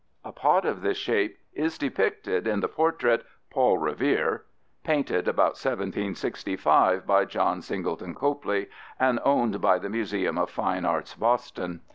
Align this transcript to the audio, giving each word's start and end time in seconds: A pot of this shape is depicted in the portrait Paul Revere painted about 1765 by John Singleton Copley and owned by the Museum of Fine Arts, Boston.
A 0.25 0.31
pot 0.31 0.65
of 0.65 0.81
this 0.81 0.97
shape 0.97 1.37
is 1.53 1.77
depicted 1.77 2.47
in 2.47 2.61
the 2.61 2.67
portrait 2.67 3.23
Paul 3.51 3.77
Revere 3.77 4.43
painted 4.83 5.27
about 5.27 5.61
1765 5.63 7.05
by 7.05 7.23
John 7.23 7.61
Singleton 7.61 8.15
Copley 8.15 8.67
and 8.99 9.19
owned 9.23 9.61
by 9.61 9.77
the 9.77 9.89
Museum 9.89 10.39
of 10.39 10.49
Fine 10.49 10.85
Arts, 10.85 11.13
Boston. 11.13 11.81